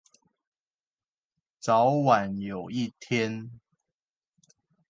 [1.59, 3.51] 早晚有一天